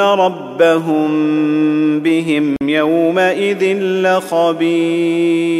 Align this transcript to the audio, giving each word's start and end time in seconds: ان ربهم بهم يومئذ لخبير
ان 0.00 0.18
ربهم 0.18 1.10
بهم 2.00 2.56
يومئذ 2.62 3.76
لخبير 3.82 5.50